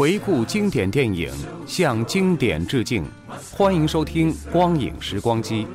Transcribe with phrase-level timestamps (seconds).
[0.00, 1.30] 回顾经典电影，
[1.66, 3.04] 向经典致敬。
[3.52, 5.66] 欢迎收听《光影时光机》。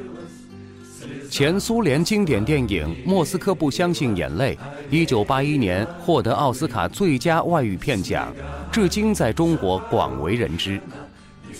[1.29, 4.55] 前苏联经典电影《莫斯科不相信眼泪》，
[4.89, 8.33] 一九八一年获得奥斯卡最佳外语片奖，
[8.71, 10.81] 至今在中国广为人知。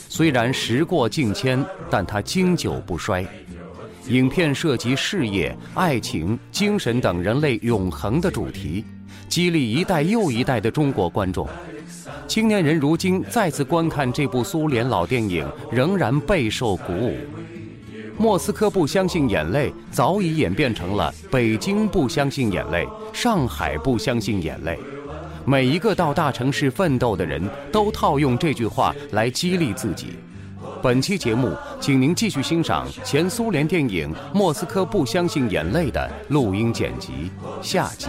[0.10, 3.24] 虽然时过境迁，但它经久不衰。
[4.08, 8.84] 影片涉及事业、爱情、精神等人类永恒的主题，
[9.30, 11.48] 激励一代又一代的中国观众。
[12.28, 17.16] 青年人如今再次观看这部苏联老电影，仍然备受鼓舞。
[18.18, 24.80] 莫斯科不相信眼泪早已演变成了北京不相信眼泪、上海不相信眼泪。
[25.46, 30.18] 每一个到大城市奋斗的人都套用这句话来激励自己。
[30.82, 38.08] 本期节目，请您继续欣赏前苏联电影《莫斯科不相信眼泪》的录音剪辑，下集。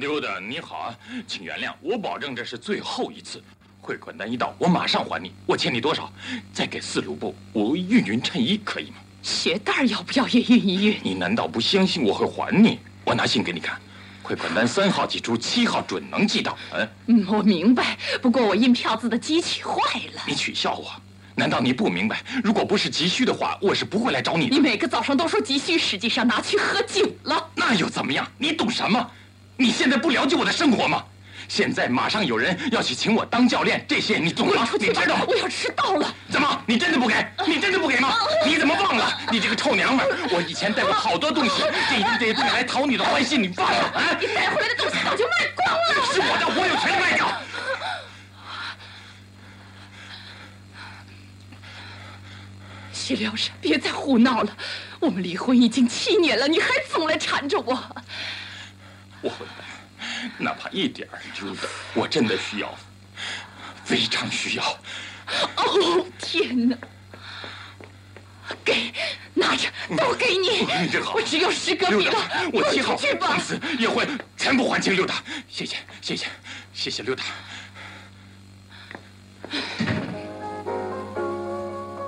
[0.00, 3.42] 溜达，你好啊，请原谅，我保证这是最后一次。
[3.80, 5.32] 汇款单一到，我马上还你。
[5.44, 6.10] 我欠你多少？
[6.52, 8.96] 再给四卢布，我熨熨衬衣可以吗？
[9.22, 10.96] 鞋带儿要不要也熨一熨？
[11.02, 12.78] 你难道不相信我会还你？
[13.04, 13.78] 我拿信给你看，
[14.22, 16.56] 汇款单三号寄出，七号准能寄到。
[16.72, 17.98] 嗯，嗯，我明白。
[18.22, 20.22] 不过我印票子的机器坏了。
[20.26, 20.90] 你取笑我？
[21.36, 22.22] 难道你不明白？
[22.42, 24.54] 如果不是急需的话，我是不会来找你的。
[24.54, 27.50] 你每个早上都说急需，实际上拿去喝酒了。
[27.54, 28.26] 那又怎么样？
[28.38, 29.10] 你懂什么？
[29.56, 31.04] 你现在不了解我的生活吗？
[31.46, 34.66] 现在马上有人要去请我当教练，这些你懂吗？
[34.80, 35.24] 你知道吗？
[35.28, 36.14] 我要迟到了。
[36.30, 36.62] 怎么？
[36.66, 37.14] 你真的不给？
[37.46, 38.14] 你真的不给吗？
[38.46, 39.20] 你怎么忘了？
[39.30, 40.06] 你这个臭娘们！
[40.30, 43.78] 我以前带过好多东西，这一定这些东西来讨你的欢心，你忘了？
[43.90, 44.16] 啊！
[44.18, 46.12] 你带回来的东西早就卖光了。
[46.12, 47.30] 是我的，我有权利卖掉。
[52.92, 54.56] 徐辽山，别再胡闹了。
[54.98, 57.78] 我们离婚已经七年了，你还总来缠着我。
[59.24, 59.52] 我会的，
[60.36, 61.62] 哪怕一点儿，溜达，
[61.94, 62.74] 我真的需要，
[63.82, 64.62] 非常需要。
[65.56, 66.76] 哦，天哪！
[68.62, 68.92] 给，
[69.32, 70.66] 拿着，都给你。
[70.90, 72.14] 你好，我只有十个币了，
[72.52, 73.28] 我七号去吧。
[73.28, 75.22] 从此也会全部还清溜达。
[75.48, 76.26] 谢谢，谢谢，
[76.74, 77.24] 谢谢溜达。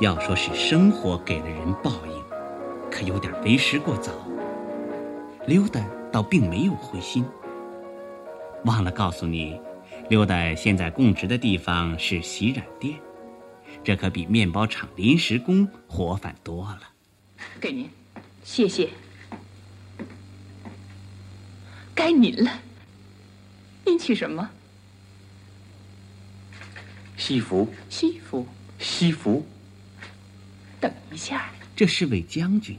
[0.03, 2.22] 要说是生活给了人报应，
[2.91, 4.12] 可有点为时过早。
[5.47, 5.81] 溜达
[6.16, 7.22] 倒并没有灰心。
[8.65, 9.60] 忘了告诉你，
[10.09, 12.99] 溜达现在供职的地方是洗染店，
[13.84, 16.81] 这可比面包厂临时工活泛多了。
[17.60, 17.91] 给您，
[18.43, 18.88] 谢谢。
[21.94, 22.50] 该您了。
[23.84, 24.50] 您取什么？
[27.19, 28.47] 西服，西服，
[28.78, 29.47] 西服。
[30.81, 32.75] 等一下，这是位将军。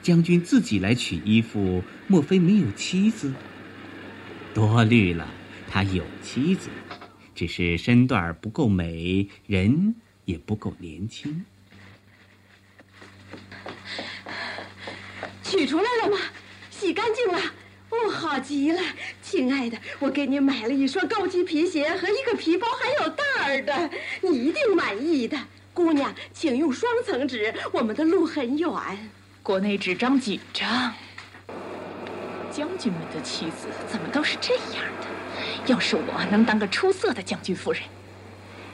[0.00, 3.32] 将军自己来取衣服，莫非没有妻子？
[4.52, 5.28] 多虑了，
[5.70, 6.68] 他有妻子，
[7.36, 9.94] 只是身段不够美，人
[10.24, 11.44] 也不够年轻。
[15.44, 16.18] 取出来了吗？
[16.68, 17.38] 洗干净了。
[17.90, 18.80] 哦，好极了，
[19.22, 23.88] 亲爱的，我给你买了一双高级皮鞋和一个皮包，还有袋儿的，
[24.20, 25.38] 你一定满意的。
[25.72, 28.68] 姑娘，请用双层纸，我们的路很远。
[29.44, 30.92] 国内纸张紧张，
[32.50, 35.06] 将军们的妻子怎么都是这样的？
[35.66, 37.82] 要是我能当个出色的将军夫人，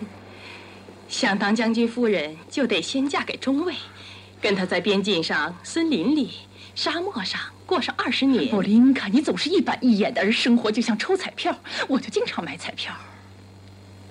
[1.08, 3.74] 想当将军夫人，就得先嫁给中尉，
[4.40, 6.32] 跟他在边境上、森林里、
[6.74, 8.48] 沙漠上过上二十年。
[8.48, 11.56] 布林卡，你总是一板一眼的，而生活就像抽彩票，
[11.88, 12.94] 我就经常买彩票。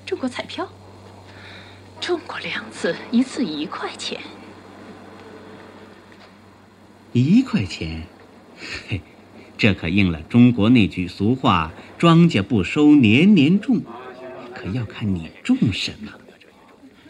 [0.05, 0.71] 中过彩票？
[1.99, 4.21] 中过两次，一次一块钱。
[7.13, 8.03] 一块钱，
[8.89, 9.01] 嘿，
[9.57, 13.81] 这可应了中国那句俗话：“庄稼不收年年种。”
[14.53, 16.11] 可要看你种什么。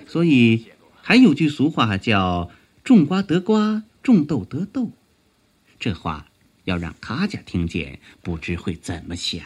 [0.07, 0.67] 所以
[1.01, 2.51] 还有句俗话叫
[2.83, 4.91] “种瓜得瓜，种豆得豆”。
[5.79, 6.27] 这话
[6.63, 9.41] 要让他家听见，不知会怎么想。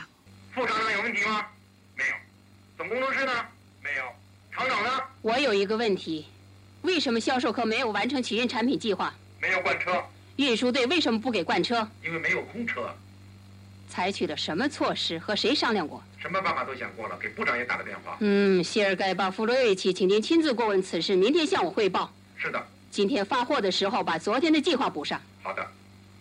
[0.54, 1.46] 副厂长有问题吗？
[1.96, 2.16] 没有。
[2.78, 3.32] 总工程师呢？
[3.82, 4.04] 没有。
[4.52, 4.90] 厂长呢？
[5.22, 6.26] 我有一个问题：
[6.82, 9.14] 为什么销售科没有完成起运产品计划？
[9.42, 9.92] 没有罐车。
[10.40, 11.86] 运输队为什么不给罐车？
[12.02, 12.90] 因为没有空车。
[13.90, 15.20] 采取了什么措施？
[15.20, 16.02] 和谁商量过？
[16.18, 18.16] 什么办法都想过了，给部长也打了电话。
[18.22, 22.14] 嗯，谢尔盖巴夫罗维奇，请您亲自过问此事，明天向我汇报。
[22.38, 22.68] 是的。
[22.90, 25.20] 今天发货的时候把昨天的计划补上。
[25.44, 25.68] 好的，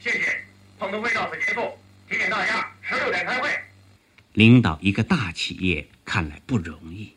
[0.01, 0.37] 谢谢。
[0.81, 1.61] 碰头会到此结束，
[2.11, 3.49] 提醒大家十六点开会。
[4.33, 7.13] 领导一个大企业看来不容易，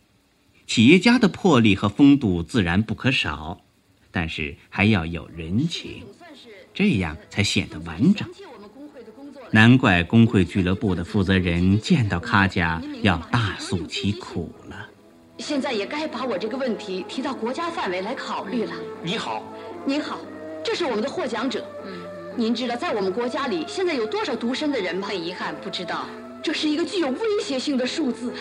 [0.67, 3.59] 企业家的魄力和风度自然不可少，
[4.11, 6.05] 但是还要有人情，
[6.73, 8.27] 这样才显得完整。
[9.49, 14.87] 难怪工会俱乐部的负责人见到卡家要大诉其苦了。
[15.39, 18.73] 现在也该把我这个问题提到国家范围来考虑了。
[19.03, 19.43] 你好，
[19.85, 20.19] 您好，
[20.63, 21.65] 这是我们的获奖者。
[21.85, 21.91] 嗯，
[22.37, 25.07] 您知道在我们国家里现在有多少独身的人吗？
[25.07, 26.05] 很遗憾，不知道。
[26.43, 28.33] 这是一个具有威胁性的数字，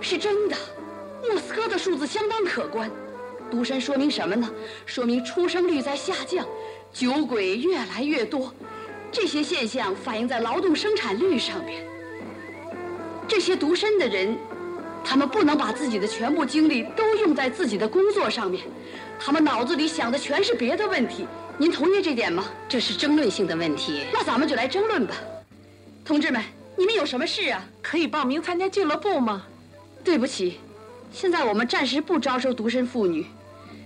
[0.00, 0.56] 是真的。
[1.28, 2.90] 莫斯科的数字相当可观。
[3.50, 4.50] 独身说明什么呢？
[4.86, 6.46] 说明出生率在下降，
[6.94, 8.54] 酒鬼越来越多。
[9.10, 11.84] 这些现象反映在劳动生产率上面。
[13.26, 14.38] 这些独身的人，
[15.04, 18.64] 他们不能把自己的全部精力都用在自己的工作上面，
[19.18, 21.26] 他们脑子里想的全是别的问题。
[21.58, 22.44] 您同意这点吗？
[22.68, 24.02] 这是争论性的问题。
[24.12, 25.14] 那咱们就来争论吧，
[26.04, 26.42] 同志们，
[26.76, 27.64] 你们有什么事啊？
[27.82, 29.44] 可以报名参加俱乐部吗？
[30.04, 30.58] 对不起，
[31.12, 33.24] 现在我们暂时不招收独身妇女，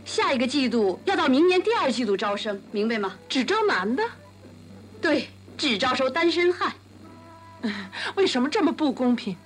[0.08, 3.14] 下一个季度要到明年第二季度招生，明白吗？
[3.28, 4.02] 只招男的。
[5.02, 5.28] 对，
[5.58, 6.72] 只招收单身汉。
[8.16, 9.36] 为什么这么不公平？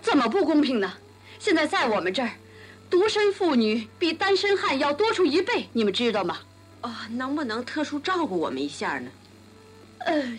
[0.00, 0.92] 怎么不公平呢？
[1.40, 2.30] 现在在我们这儿，
[2.88, 6.38] 独身妇女比单身汉要多出一倍，你们知道吗？
[6.82, 9.10] 哦，能不能特殊照顾我们一下呢？
[10.06, 10.38] 呃，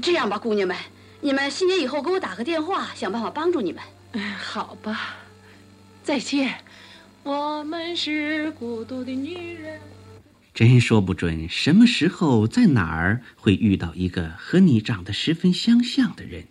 [0.00, 0.74] 这样吧，姑娘们，
[1.20, 3.82] 你们新年以后给我打个电话，想办法帮助你们。
[4.12, 5.16] 嗯，好吧。
[6.02, 6.64] 再见。
[7.28, 9.78] 我们是孤独的女人。
[10.54, 16.44] 真说不准什么时候在哪儿会遇到一个和你长得十分相像的人。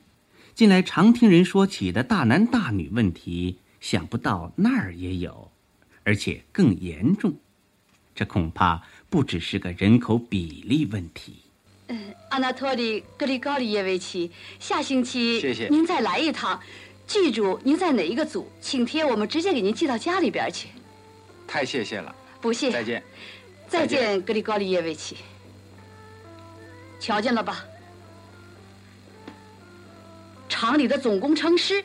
[0.53, 5.51] 近来常听人说起的大男大女问题，想不到那儿也有，
[6.03, 7.33] 而且更严重。
[8.13, 11.37] 这恐怕不只是个人口比例问题。
[11.87, 11.97] 呃，
[12.29, 14.29] 阿纳托利·格里高利耶维奇，
[14.59, 16.59] 下星期谢谢您再来一趟，
[17.07, 20.67] 记住您在哪一个组，请贴我们直接给您寄到家里边去。
[21.47, 22.69] 太谢谢了，不谢。
[22.69, 23.01] 再见。
[23.69, 25.17] 再见，格里高利耶维奇。
[26.99, 27.65] 瞧见了吧？
[30.49, 31.83] 厂里的总工程师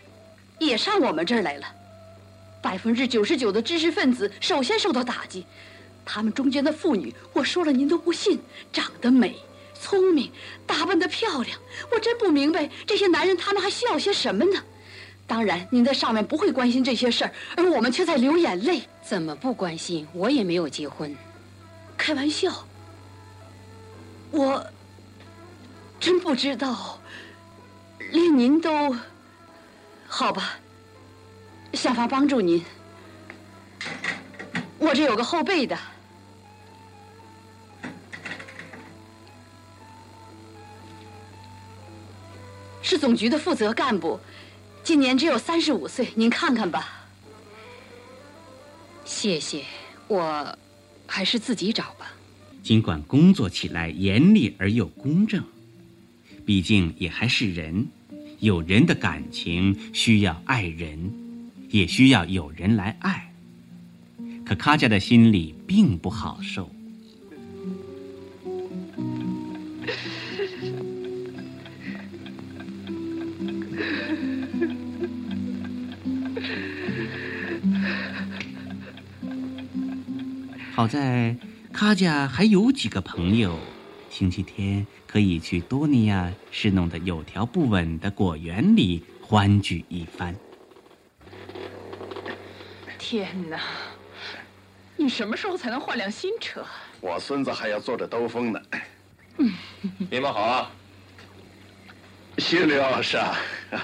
[0.59, 1.67] 也上我们这儿来了。
[2.61, 5.45] 百分之九十九的知识分子首先受到打击，
[6.05, 8.41] 他们中间的妇女，我说了您都不信，
[8.73, 9.37] 长得美、
[9.75, 10.31] 聪明、
[10.67, 11.59] 打扮得漂亮，
[11.91, 14.63] 我真不明白这些男人他们还需要些什么呢？
[15.27, 18.83] 当然，您在上面不会关心这些事儿，而我们却在流眼泪。
[19.03, 20.07] 怎么不关心？
[20.13, 21.15] 我也没有结婚。
[21.97, 22.67] 开玩笑，
[24.31, 24.65] 我
[25.99, 26.99] 真不知道，
[28.11, 28.95] 连您都
[30.07, 30.59] 好吧，
[31.73, 32.63] 想法帮助您。
[34.79, 35.79] 我这有个后辈的，
[42.83, 44.19] 是总局的负责干部，
[44.85, 47.07] 今年只有三十五岁，您看看吧。
[49.05, 49.65] 谢谢，
[50.09, 50.59] 我。
[51.05, 52.11] 还是自己找吧。
[52.63, 55.45] 尽管工作起来严厉而又公正，
[56.47, 57.87] 毕竟也还是人，
[58.39, 61.13] 有人的感情需要爱人，
[61.69, 63.31] 也需要有人来爱。
[64.47, 66.71] 可卡家的心里并不好受。
[80.75, 81.37] 好在
[81.71, 83.59] 卡家还有几个朋友，
[84.09, 90.35] 星期天可以去多尼亚是弄的有条不紊的果园里欢聚一番。
[92.99, 93.61] 天哪！
[94.97, 96.65] 你什么时候才能换辆新车？
[97.03, 98.61] 我孙子还要坐着兜风呢。
[99.37, 99.53] 嗯，
[100.11, 100.71] 你们好啊，
[102.39, 103.37] 谢刘老师啊，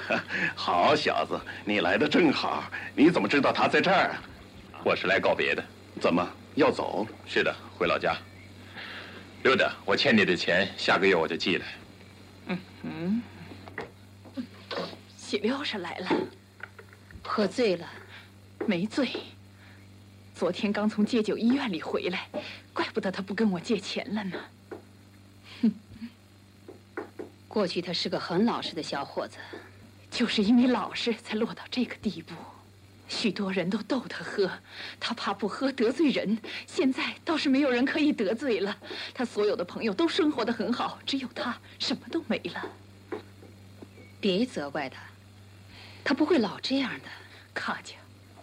[0.57, 2.65] 好小子，你来的正好。
[2.97, 4.15] 你怎么知道他在这儿？
[4.83, 5.63] 我是来告别的。
[6.01, 6.27] 怎么？
[6.59, 7.07] 要走？
[7.25, 8.17] 是的，回老家。
[9.45, 11.67] 溜达，我欠你的钱，下个月我就寄来。
[12.49, 12.59] 嗯。
[12.83, 13.23] 嗯，
[15.17, 16.11] 喜六是来了，
[17.23, 17.89] 喝醉了，
[18.67, 19.09] 没醉。
[20.35, 22.27] 昨天刚从戒酒医院里回来，
[22.73, 24.37] 怪不得他不跟我借钱了呢。
[25.63, 25.73] 哼，
[27.47, 29.39] 过去他是个很老实的小伙子，
[30.11, 32.35] 就是因为老实才落到这个地步。
[33.09, 34.51] 许多人都逗他喝，
[35.01, 36.39] 他怕不喝得罪人。
[36.67, 38.77] 现在倒是没有人可以得罪了，
[39.15, 42.71] 他所有的朋友都生活的很好，只有他什么都没了。
[44.21, 45.01] 别责怪他，
[46.05, 47.05] 他不会老这样的。
[47.55, 47.95] 卡家，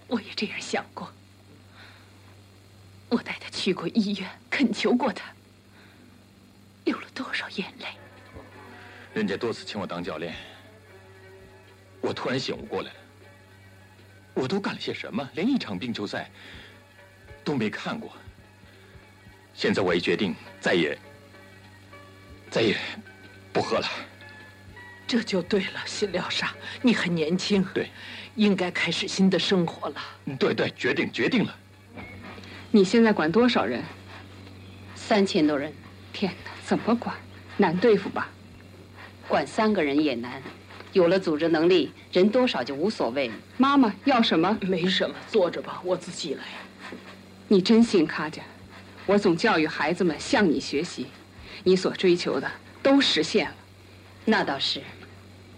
[0.07, 1.09] 我也这样想过。
[3.07, 5.31] 我带他去过医院，恳求过他，
[6.85, 7.85] 流了多少眼泪。
[9.13, 10.35] 人家多次请我当教练，
[12.01, 12.99] 我突然醒悟过来了。
[14.35, 15.27] 我都干了些什么？
[15.33, 16.29] 连一场冰球赛
[17.43, 18.11] 都没看过。
[19.53, 20.95] 现在我已决定，再也、
[22.51, 22.77] 再也
[23.53, 23.87] 不喝了。
[25.07, 27.89] 这就对了，新廖沙，你很年轻，对，
[28.35, 30.01] 应该开始新的生活了。
[30.37, 31.55] 对对，决定决定了。
[32.71, 33.81] 你现在管多少人？
[34.95, 35.71] 三千多人。
[36.11, 37.15] 天哪，怎么管？
[37.55, 38.29] 难对付吧？
[39.27, 40.43] 管三个人也难。
[40.95, 43.29] 有了组织能力，人多少就无所谓。
[43.57, 44.57] 妈妈要什么？
[44.61, 46.43] 没什么，坐着吧，我自己来。
[47.49, 48.41] 你真信卡家？
[49.05, 51.07] 我总教育孩子们向你学习，
[51.65, 52.49] 你所追求的
[52.81, 53.55] 都实现了。
[54.23, 54.81] 那倒是，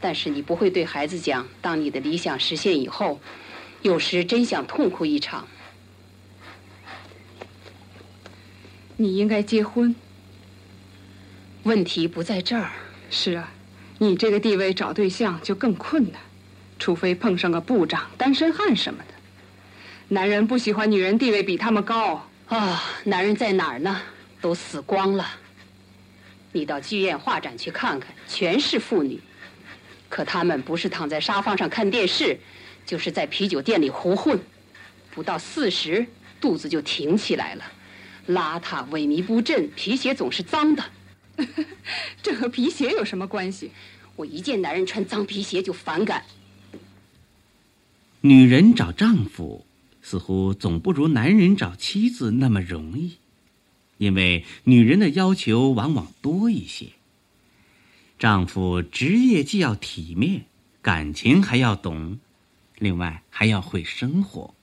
[0.01, 3.19] 但是你不会对孩子讲，当你的理想实现以后，
[3.83, 5.47] 有时真想痛哭一场。
[8.95, 9.95] 你应该结婚。
[11.61, 12.71] 问题不在这儿。
[13.11, 13.53] 是啊。
[13.99, 16.21] 你这个地位找对象就更困难，
[16.77, 19.13] 除非碰上个部长、单身汉什么的。
[20.09, 22.83] 男人不喜欢女人地位比他们高啊！
[23.03, 23.99] 男人在哪儿呢？
[24.39, 25.27] 都死光了。
[26.51, 29.19] 你到剧院画展去看看，全是妇女，
[30.09, 32.39] 可他们不是躺在沙发上看电视，
[32.85, 34.39] 就是在啤酒店里胡混。
[35.09, 36.05] 不到四十，
[36.39, 37.63] 肚子就挺起来了，
[38.29, 40.83] 邋遢、萎靡不振，皮鞋总是脏的。
[42.21, 43.71] 这和皮鞋有什么关系？
[44.15, 46.23] 我一见男人穿脏皮鞋就反感。
[48.21, 49.65] 女人找丈夫
[50.01, 53.17] 似乎总不如男人找妻子那么容易，
[53.99, 56.87] 因为女人的要求往往多一些。
[58.17, 60.45] 丈夫职业既要体面，
[60.81, 62.17] 感情还要懂，
[62.79, 64.55] 另外还要会生活，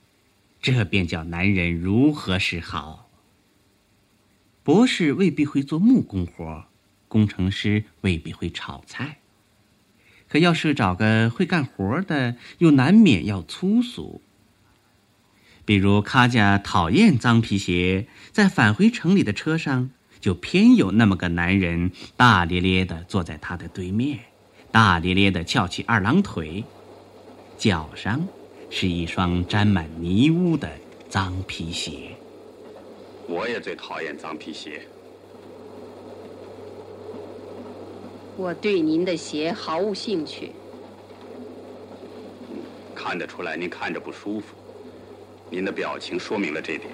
[0.61, 3.09] 这便叫男人如何是好。
[4.65, 6.65] 博士未必会做木工活，
[7.07, 9.19] 工程师未必会炒菜，
[10.27, 14.21] 可要是找个会干活的，又难免要粗俗。
[15.65, 24.17] 比如卡家讨厌脏皮鞋，在返回城里的车上，就偏有那么个男人，大咧咧的坐在他的对面，
[24.71, 26.63] 大咧咧的翘起二郎腿，
[27.59, 28.27] 脚上
[28.71, 30.71] 是一双沾满泥污的
[31.07, 32.17] 脏皮鞋。
[33.27, 34.81] 我也最讨厌脏皮鞋。
[38.37, 40.51] 我对您的鞋毫无兴趣。
[42.93, 44.55] 看得出来，您看着不舒服。
[45.49, 46.89] 您的表情说明了这点。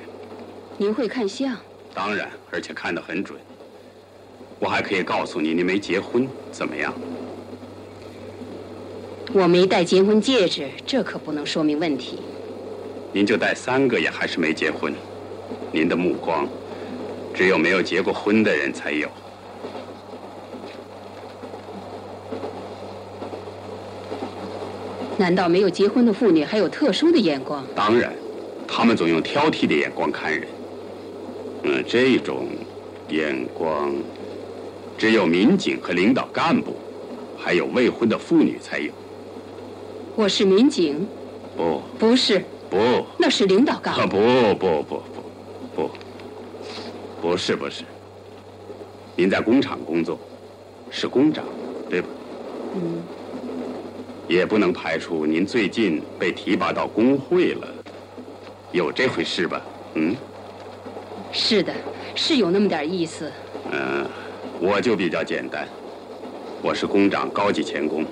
[0.77, 1.57] 您会看相？
[1.93, 3.39] 当然，而且看得很准。
[4.59, 6.93] 我还可以告诉你，您没结婚，怎么样？
[9.33, 12.19] 我没戴结婚戒指，这可不能说明问题。
[13.13, 14.93] 您就戴三个，也还是没结婚。
[15.71, 16.47] 您的目光，
[17.33, 19.07] 只有没有结过婚的人才有。
[25.17, 27.63] 难道没有结婚的妇女还有特殊的眼光？
[27.75, 28.11] 当然，
[28.67, 30.47] 他们总用挑剔的眼光看人。
[31.63, 32.47] 嗯，这种
[33.07, 33.93] 眼光，
[34.97, 36.75] 只有民警和领导干部，
[37.37, 38.91] 还有未婚的妇女才有。
[40.15, 41.07] 我是民警。
[41.55, 41.81] 不。
[41.99, 42.43] 不是。
[42.69, 43.05] 不。
[43.19, 44.17] 那是领导干部。
[44.17, 44.95] 不不不。
[44.95, 45.03] 不，
[47.21, 47.83] 不是不是。
[49.15, 50.19] 您在工厂工作，
[50.89, 51.45] 是工长，
[51.87, 52.07] 对吧？
[52.73, 53.03] 嗯。
[54.27, 57.67] 也不能排除您最近被提拔到工会了，
[58.71, 59.61] 有这回事吧？
[59.93, 60.15] 嗯。
[61.31, 61.71] 是的，
[62.15, 63.31] 是有那么点意思。
[63.71, 64.05] 嗯，
[64.59, 65.67] 我就比较简单，
[66.61, 68.03] 我是工长高级钳工。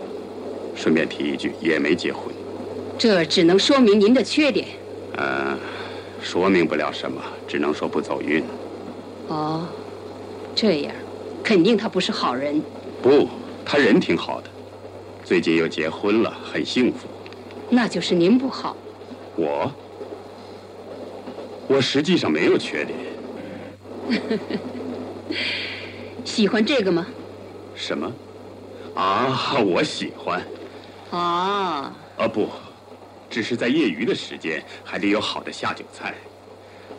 [0.76, 2.34] 顺便提一句，也没结婚。
[2.98, 4.68] 这只能说明您的缺点。
[5.18, 5.58] 嗯。
[6.22, 8.44] 说明不了什么，只能说不走运。
[9.30, 9.68] 哦，
[10.56, 10.94] 这样，
[11.44, 12.62] 肯定他不是好人。
[13.02, 13.30] 不，
[13.64, 14.50] 他人挺好的，
[15.24, 17.08] 最近又结婚了，很幸福。
[17.70, 18.76] 那就是您不好。
[19.36, 19.72] 我，
[21.68, 22.98] 我实际上没有缺点。
[26.26, 27.06] 喜欢这个吗？
[27.76, 28.12] 什么？
[28.96, 30.42] 啊，我喜欢。
[31.12, 31.96] 啊。
[32.18, 32.50] 啊不，
[33.30, 36.16] 只是在业余的时间还得有好的下酒菜。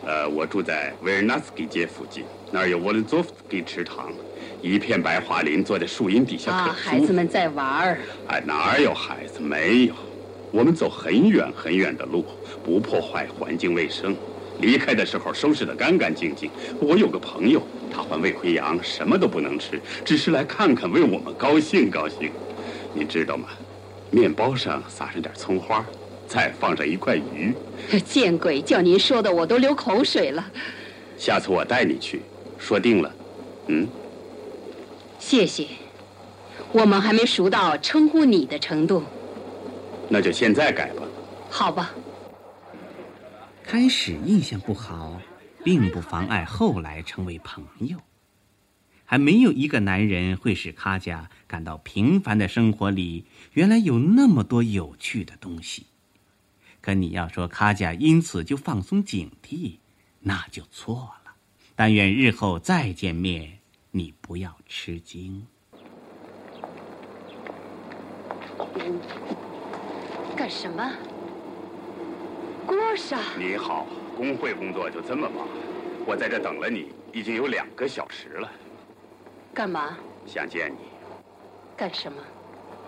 [0.05, 4.11] 呃，我住在维尔纳斯基街附近，那儿有沃伦佐夫斯基池塘，
[4.61, 7.99] 一片白桦林，坐在树荫底下啊，孩子们在玩儿。
[8.27, 9.39] 哎，哪有孩子？
[9.39, 9.93] 没有，
[10.51, 12.25] 我们走很远很远的路，
[12.63, 14.15] 不破坏环境卫生。
[14.59, 16.49] 离开的时候收拾得干干净净。
[16.79, 22.31] 我有个朋友，他患胃溃疡，什么都不能吃，只是来看看，为我们高兴高兴。
[22.93, 23.49] 你知道吗？
[24.09, 25.85] 面包上撒上点葱花。
[26.31, 27.53] 再放上一块鱼，
[28.05, 28.61] 见鬼！
[28.61, 30.49] 叫您说的我都流口水了。
[31.17, 32.21] 下次我带你去，
[32.57, 33.13] 说定了。
[33.67, 33.85] 嗯，
[35.19, 35.67] 谢谢。
[36.71, 39.03] 我们还没熟到称呼你的程度。
[40.07, 41.03] 那就现在改吧。
[41.49, 41.91] 好吧。
[43.61, 45.19] 开始印象不好，
[45.65, 47.97] 并不妨碍后来成为朋友。
[49.03, 55.87] 还没有一个男人会使卡佳感到平凡的生活里原来有那么多有趣的东西。
[56.81, 59.77] 可你要说卡贾因此就放松警惕，
[60.19, 61.31] 那就错了。
[61.75, 63.59] 但愿日后再见面，
[63.91, 65.45] 你不要吃惊。
[70.35, 70.91] 干什么？
[72.65, 73.19] 郭莎。
[73.37, 73.85] 你好，
[74.17, 75.47] 工会工作就这么忙？
[76.05, 78.51] 我在这等了你已经有两个小时了。
[79.53, 79.97] 干嘛？
[80.25, 80.77] 想见你。
[81.77, 82.17] 干什么？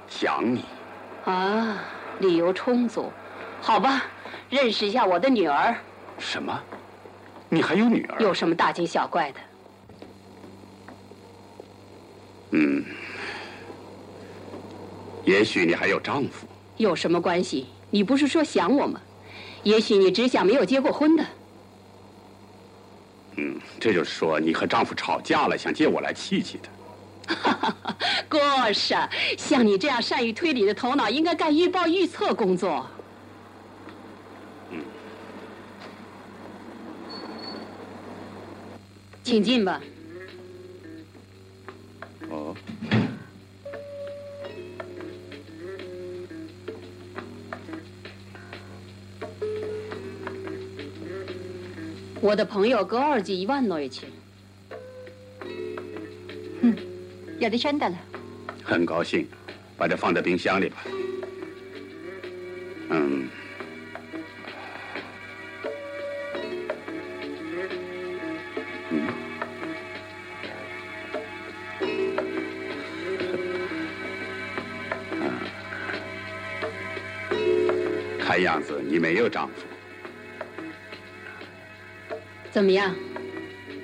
[0.08, 0.66] 想你。
[1.26, 1.78] 啊，
[2.20, 3.12] 理由充足。
[3.64, 4.04] 好吧，
[4.50, 5.74] 认识一下我的女儿。
[6.20, 6.62] 什么？
[7.48, 8.20] 你还有女儿？
[8.20, 9.40] 有什么大惊小怪的？
[12.52, 12.84] 嗯，
[15.24, 16.46] 也许你还有丈夫。
[16.76, 17.68] 有什么关系？
[17.90, 19.00] 你不是说想我吗？
[19.64, 21.26] 也许你只想没有结过婚的。
[23.38, 27.34] 嗯，这就是说你和丈夫吵架了，想借我来气气他。
[27.34, 28.42] 哈哈，郭
[28.74, 29.00] 婶，
[29.38, 32.86] 像你这样善于推理的头脑，应该干预报预测工作。
[39.24, 39.82] 请进吧。
[42.30, 42.56] 哦。
[52.20, 54.08] 我的朋友格尔吉一万诺维奇。
[56.62, 56.76] 嗯，
[57.40, 57.98] 有的真的了。
[58.64, 59.28] 很高兴，
[59.78, 60.78] 把它放在冰箱里吧。
[62.90, 63.23] 嗯。
[79.04, 79.54] 没有丈夫，
[82.50, 82.96] 怎么样？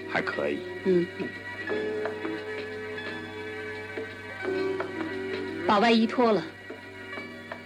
[0.10, 0.60] 还可以。
[0.86, 1.06] 嗯。
[5.68, 6.42] 把外衣脱了。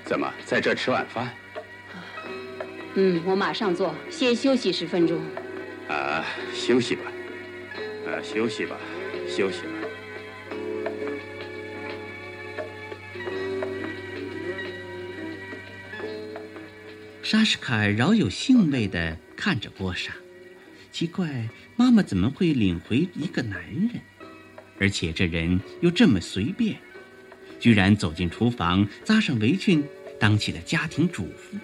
[0.03, 1.29] 怎么在这吃晚饭？
[2.95, 5.21] 嗯，我马上做，先休息十分钟。
[5.89, 7.03] 啊，休息吧。
[8.07, 8.75] 啊，休息吧，
[9.27, 9.82] 休息吧。
[17.33, 20.13] 莎什卡饶有兴味地看着波莎，
[20.91, 23.89] 奇怪，妈妈怎么会领回一个男人，
[24.79, 26.77] 而且这人又这么随便，
[27.59, 29.83] 居然走进厨房，扎上围裙，
[30.19, 31.57] 当起了家庭主妇。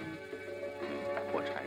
[1.31, 1.61] 火柴。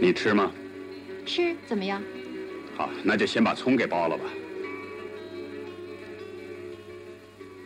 [0.00, 0.52] 你吃吗？
[1.26, 2.00] 吃，怎么样？
[2.80, 4.24] 好，那就先把葱给剥了吧。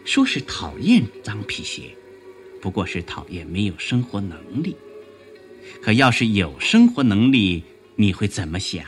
[0.04, 1.96] 说是讨厌脏皮鞋，
[2.60, 4.76] 不过是讨厌没有生活能力。
[5.80, 7.62] 可要是有生活能力，
[7.94, 8.84] 你会怎么想？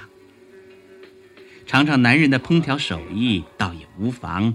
[1.65, 4.53] 尝尝男人的烹调手艺，倒也无妨，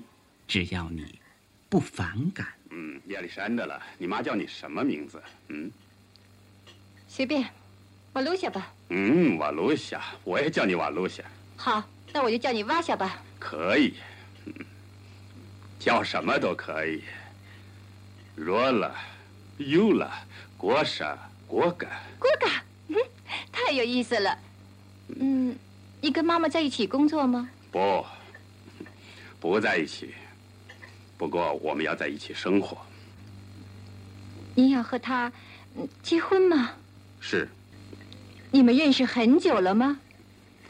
[0.50, 1.22] 只要你
[1.70, 2.48] 不反感。
[2.72, 5.24] 嗯，亚历山大了，你妈叫你什么名字？
[5.48, 5.72] 嗯，
[7.08, 7.48] 随便，
[8.12, 8.74] 瓦卢夏吧。
[8.90, 11.24] 嗯，瓦卢夏，我也叫你瓦卢夏。
[11.64, 13.22] 好，那我就叫你挖下吧。
[13.38, 13.94] 可以，
[15.80, 17.04] 叫什么都可以。
[18.36, 18.92] 罗拉、
[19.60, 20.10] 尤拉、
[20.58, 21.88] 国莎、果嘎。
[22.18, 22.96] 果嘎，嗯，
[23.52, 24.36] 太有意思了。
[25.20, 25.56] 嗯，
[26.02, 27.48] 你跟妈妈在一起工作吗？
[27.72, 28.04] 不，
[29.40, 30.16] 不在一起。
[31.16, 32.76] 不过我们要在一起生活。
[34.56, 35.32] 你要和他
[36.02, 36.72] 结婚吗？
[37.20, 37.48] 是。
[38.50, 40.00] 你们认识很久了吗？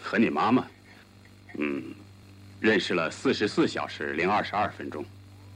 [0.04, 0.68] 和你妈妈。
[1.58, 1.84] 嗯，
[2.60, 5.06] 认识了四十四小时零二十二分钟。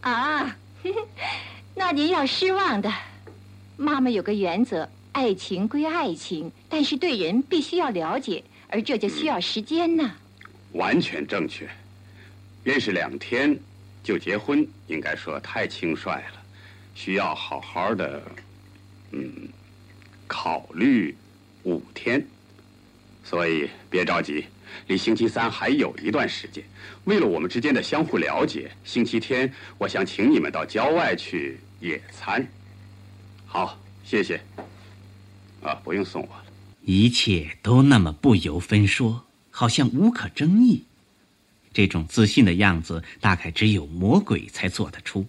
[0.01, 0.55] 啊，
[1.75, 2.91] 那您要失望的。
[3.77, 10.11] 妈妈有个原则，爱情归爱情，但是对人必须要了解，而这就需要时间呢。
[10.73, 11.67] 完全正确。
[12.63, 13.57] 认识两天
[14.03, 16.41] 就结婚，应该说太轻率了，
[16.93, 18.21] 需要好好的，
[19.11, 19.31] 嗯，
[20.27, 21.15] 考虑
[21.63, 22.25] 五天。
[23.23, 24.45] 所以别着急，
[24.87, 26.63] 离星期三还有一段时间。
[27.05, 32.47] 为了我们之间的相互了解，星期天我想请你们到郊外去野餐。
[33.45, 34.41] 好，谢谢。
[35.61, 36.45] 啊，不用送我了。
[36.81, 40.83] 一切都那么不由分说，好像无可争议。
[41.73, 45.25] 这种自信的样子，大概只有魔鬼才做得出。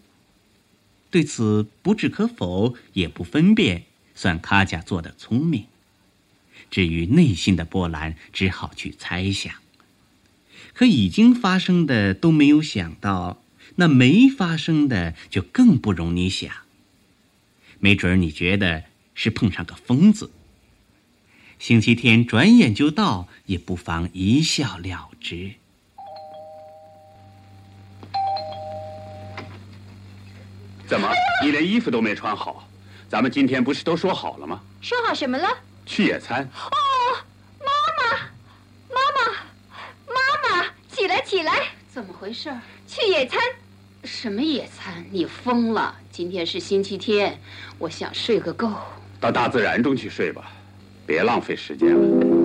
[1.10, 5.64] 对此不置可否，也不分辨，算卡贾做的聪明。
[6.70, 9.54] 至于内心的波澜，只好去猜想。
[10.74, 13.42] 可已经发生的都没有想到，
[13.76, 16.50] 那没发生的就更不容你想。
[17.78, 20.30] 没准儿你觉得是碰上个疯子。
[21.58, 25.52] 星期天转眼就到，也不妨一笑了之。
[30.86, 31.10] 怎么，
[31.42, 32.68] 你连衣服都没穿好？
[33.08, 34.60] 咱们今天不是都说好了吗？
[34.82, 35.48] 说好什么了？
[35.86, 36.42] 去野餐。
[36.42, 36.76] 哦，
[37.60, 38.18] 妈妈，
[38.92, 39.32] 妈妈，
[40.12, 41.68] 妈妈，起来，起来！
[41.88, 42.52] 怎么回事？
[42.86, 43.40] 去野餐？
[44.04, 45.04] 什么野餐？
[45.10, 45.96] 你疯了！
[46.10, 47.40] 今天是星期天，
[47.78, 48.70] 我想睡个够。
[49.20, 50.50] 到大自然中去睡吧，
[51.06, 52.36] 别浪费时间了。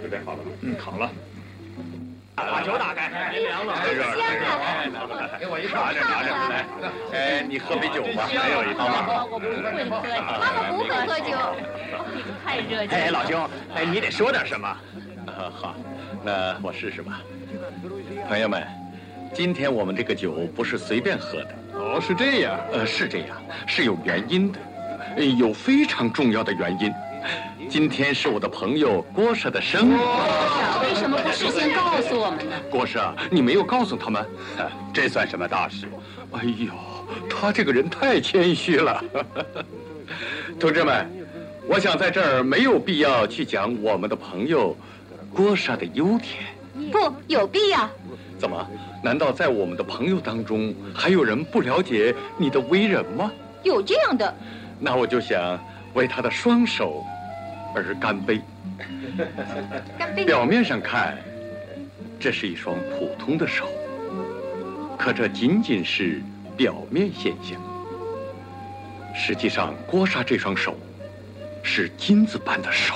[0.00, 0.50] 准备好了吗？
[0.62, 1.10] 嗯，好了。
[2.36, 5.30] 把酒打开，凉了，太热了，太热了。
[5.40, 6.66] 给我一拿着，拿着来。
[7.12, 9.24] 哎，你喝杯酒吧，还有一套吗？
[9.24, 9.56] 我不会
[9.88, 10.02] 喝，
[10.38, 11.32] 妈妈不会喝酒，
[12.44, 12.96] 太热情。
[12.96, 14.68] 哎，老兄，哎，你得说点什么。
[15.26, 15.74] 啊，好，
[16.22, 17.20] 那我试试吧。
[18.28, 18.66] 朋友们，
[19.32, 21.54] 今天我们这个酒不是随便喝的。
[21.72, 22.60] 哦，是这样。
[22.70, 24.60] 呃，是这样，是有原因的，
[25.38, 26.92] 有非常重要的原因。
[27.68, 29.96] 今天是我的朋友郭舍的生日。
[30.82, 32.56] 为什么不事先告诉我们呢？
[32.70, 34.24] 郭舍，你没有告诉他们，
[34.94, 35.86] 这算什么大事？
[36.32, 36.72] 哎呦，
[37.28, 39.02] 他这个人太谦虚了。
[40.58, 41.06] 同志们，
[41.68, 44.76] 我想在这儿没有必要去讲我们的朋友
[45.34, 46.90] 郭舍的优点。
[46.92, 47.88] 不，有必要。
[48.38, 48.66] 怎么？
[49.02, 53.30] 难道在我们的朋友当中还有人不了解你的为人吗？
[53.62, 54.34] 有这样的。
[54.78, 55.58] 那我就想
[55.94, 57.04] 为他的双手。
[57.76, 58.40] 而干杯！
[59.98, 60.24] 干杯！
[60.24, 61.18] 表面上看，
[62.18, 63.68] 这是一双普通的手，
[64.98, 66.22] 可这仅仅是
[66.56, 67.60] 表面现象。
[69.14, 70.74] 实际上，郭莎这双手
[71.62, 72.94] 是金子般的手，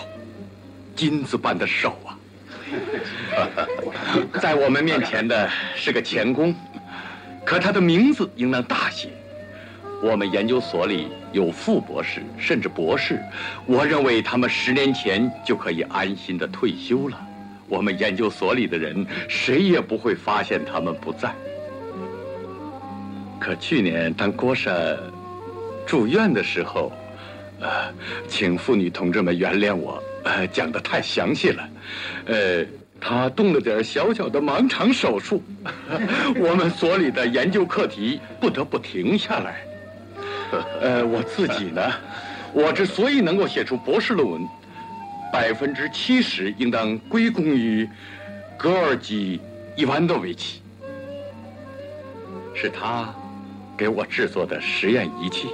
[0.97, 2.17] 金子般的手啊！
[4.41, 6.55] 在我们面前的是个钳工，
[7.45, 9.11] 可他的名字应当大些。
[10.03, 13.21] 我们研究所里有副博士，甚至博士。
[13.67, 17.21] 我认为他们十年前就可以安心的退休了。
[17.69, 21.33] 我们研究所里的人谁也不会发现他们不在。
[23.39, 24.99] 可去年当郭婶
[25.87, 26.91] 住院的时候，
[27.61, 27.93] 呃，
[28.27, 31.69] 请妇女同志们原谅我，呃，讲的太详细了。
[32.27, 32.65] 呃，
[33.01, 35.43] 他动了点小小的盲肠手术，
[36.41, 39.63] 我们所里的研究课题不得不停下来。
[40.81, 41.93] 呃，我自己呢，
[42.53, 44.49] 我之所以能够写出博士论文，
[45.33, 47.89] 百分之七十应当归功于
[48.57, 49.39] 格尔基·
[49.77, 50.61] 伊万诺维奇，
[52.55, 53.15] 是他
[53.77, 55.51] 给我制作的实验仪器。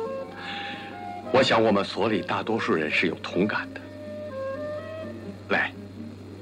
[1.32, 3.80] 我想我们所里大多数人是有同感的。
[5.50, 5.70] 来，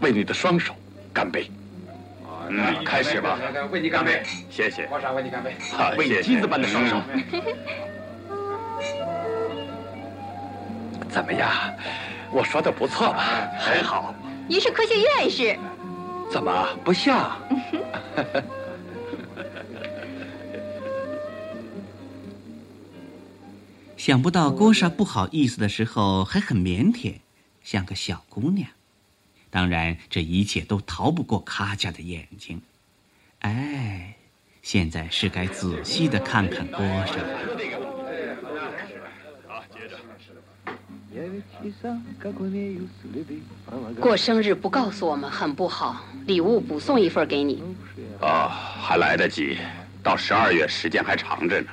[0.01, 0.75] 为你的双手
[1.13, 1.51] 干杯！
[2.49, 3.39] 嗯，开始吧，
[3.71, 4.23] 为你干杯！
[4.51, 5.55] 谢谢，皇上为你干杯！
[5.73, 6.97] 好，为你金子般的双手。
[11.09, 11.51] 怎么样？
[12.33, 13.49] 我说的不错吧？
[13.59, 14.15] 很好。
[14.49, 15.57] 您是科学院士？
[16.33, 17.39] 怎么不像？
[23.97, 27.21] 想不到郭莎不好意思的时候还很腼腆，
[27.63, 28.69] 像个小姑娘。
[29.51, 32.61] 当然，这一切都逃不过卡家的眼睛。
[33.39, 34.17] 哎，
[34.63, 37.15] 现在是该仔细的看看郭莎。
[44.01, 47.63] 过生日不告诉我们很不好，礼物补送一份给你。
[48.21, 48.51] 哦，
[48.83, 49.57] 还来得及，
[50.03, 51.69] 到十二月时间还长着呢。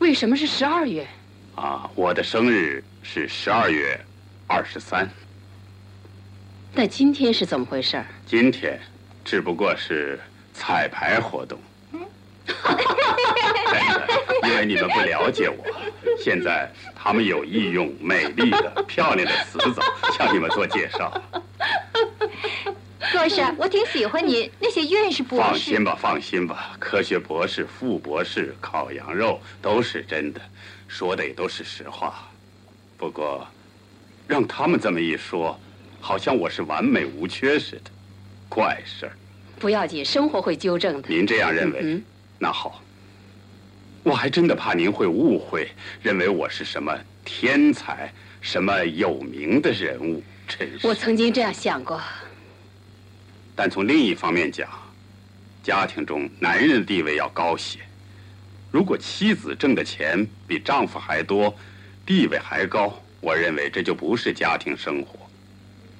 [0.00, 1.06] 为什么是十二月？
[1.54, 3.98] 啊，我的生日是十二月
[4.48, 5.08] 二十三。
[6.74, 8.02] 那今天是怎么回事？
[8.26, 8.80] 今天
[9.24, 10.18] 只不过是
[10.52, 11.58] 彩排活动。
[14.58, 15.64] 为你们不了解我。
[16.18, 21.10] 现在他们有意用美丽的、漂亮的词藻向你们做介绍。
[23.12, 25.44] 博士，我挺喜欢你那些院士、博士。
[25.44, 30.40] 放心吧，放心吧，科学博士、副博士、烤羊肉都是真的，
[30.86, 32.28] 说的也都是实话。
[32.96, 33.46] 不过，
[34.28, 35.58] 让他们这么一说，
[36.00, 37.90] 好像我是完美无缺似的，
[38.48, 39.12] 怪事儿。
[39.58, 41.08] 不要紧，生活会纠正的。
[41.08, 41.80] 您这样认为？
[41.82, 42.02] 嗯，
[42.38, 42.82] 那好。
[44.02, 45.68] 我还真的怕您会误会，
[46.02, 50.22] 认为我是什么天才、什么有名的人物。
[50.48, 50.86] 真是。
[50.86, 52.00] 我曾经这样想过。
[53.54, 54.68] 但从另一方面讲，
[55.62, 57.78] 家庭中男人的地位要高些。
[58.70, 61.54] 如果妻子挣的钱比丈夫还多，
[62.06, 65.28] 地位还高，我认为这就不是家庭生活。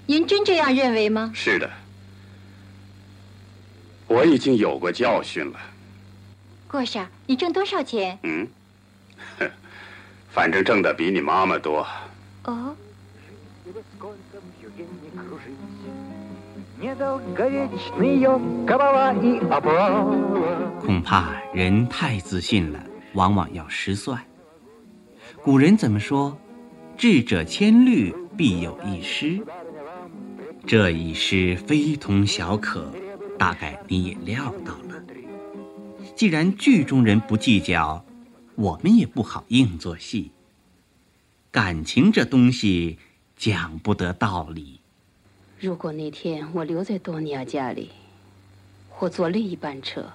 [0.07, 1.31] 您真这样认为吗？
[1.35, 1.71] 是的，
[4.07, 5.61] 我已经有过教训了。
[6.71, 8.17] 郭婶，你挣多少钱？
[8.23, 8.47] 嗯，
[10.31, 11.85] 反正挣的比你妈妈多。
[12.45, 12.77] 哦。
[20.81, 22.81] 恐怕人太自信了，
[23.15, 24.23] 往往要失算。
[25.43, 26.39] 古人怎么说
[26.97, 29.41] ？“智者千虑，必有一失。”
[30.67, 32.93] 这一失非同小可，
[33.37, 34.90] 大概你也料到了。
[36.21, 38.05] 既然剧中人不计较，
[38.55, 40.33] 我们也不好硬做戏。
[41.51, 42.99] 感情这东西
[43.39, 44.81] 讲不得道理。
[45.59, 47.93] 如果那天我留在多尼亚家里，
[48.91, 50.11] 或坐另一班车，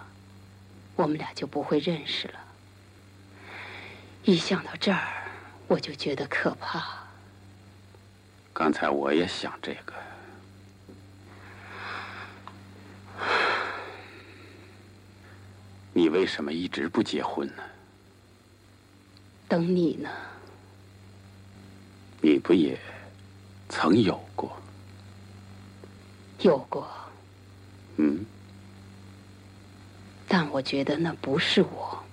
[0.95, 2.35] 我们俩就不会认识了。
[4.25, 5.07] 一想到这儿，
[5.65, 6.83] 我就觉得可怕。
[8.53, 10.04] 刚才我也想这个。
[15.97, 17.63] 你为什么一直不结婚呢？
[19.47, 20.09] 等你呢。
[22.19, 22.77] 你不也
[23.69, 24.61] 曾有过？
[26.41, 26.85] 有过，
[27.95, 28.25] 嗯，
[30.27, 32.03] 但我觉得那不是我。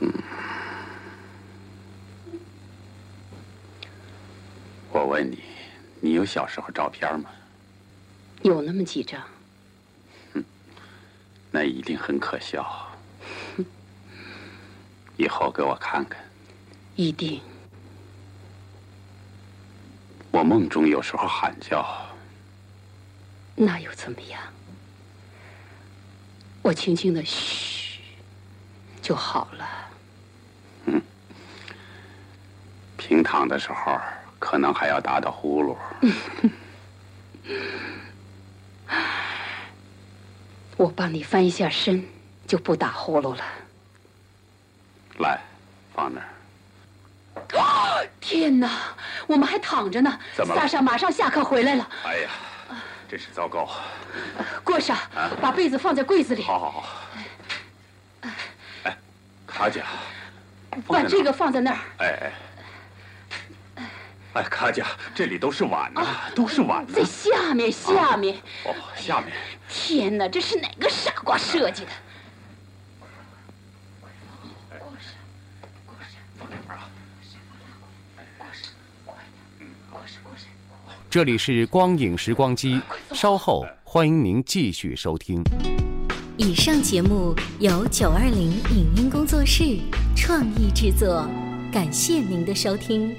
[0.00, 0.12] 嗯，
[4.90, 5.38] 我问你，
[6.00, 7.30] 你有小时候照片吗？
[8.42, 9.22] 有那么几张。
[11.54, 12.66] 哼，那一定很可笑。
[15.16, 16.18] 以后给我看看。
[16.96, 17.40] 一定。
[20.32, 21.86] 我梦中有时候喊叫，
[23.54, 24.42] 那又怎么样？
[26.60, 28.00] 我轻轻的嘘
[29.00, 29.68] 就好了。
[30.86, 31.00] 嗯，
[32.96, 34.00] 平躺的时候
[34.40, 35.76] 可能还要打打呼噜。
[40.76, 42.04] 我帮你翻一下身，
[42.46, 43.44] 就不打呼噜了。
[45.18, 45.40] 来，
[45.94, 46.28] 放那儿。
[48.20, 48.70] 天哪！
[49.26, 50.18] 我们还躺着呢。
[50.34, 50.60] 怎么了？
[50.60, 51.88] 萨莎马上下课回来了。
[52.04, 52.30] 哎呀，
[53.08, 53.68] 真是糟糕。
[54.64, 54.98] 郭莎，
[55.40, 56.42] 把被子放在柜子里。
[56.42, 56.84] 好好好。
[58.84, 58.96] 哎，
[59.46, 59.84] 卡佳，
[60.86, 61.78] 把这个放在那儿。
[61.98, 62.32] 哎哎。
[64.34, 64.84] 哎，卡佳，
[65.14, 66.84] 这里都是碗呢，都是碗。
[66.86, 68.36] 在下面，下面。
[68.64, 69.32] 哦，下面。
[69.76, 71.90] 天哪，这是哪个傻瓜设计的？
[81.10, 82.80] 这里是光影时光机，
[83.12, 85.42] 稍后欢迎您继续收听。
[86.36, 89.78] 以上节目由九二零影音工作室
[90.16, 91.28] 创意制作，
[91.72, 93.14] 感谢您的收听。